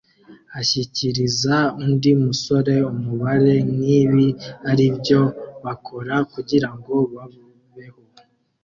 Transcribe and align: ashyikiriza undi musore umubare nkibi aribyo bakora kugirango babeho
ashyikiriza 0.59 1.55
undi 1.83 2.11
musore 2.23 2.75
umubare 2.91 3.55
nkibi 3.75 4.27
aribyo 4.69 5.21
bakora 5.63 6.15
kugirango 6.33 6.93
babeho 7.13 8.01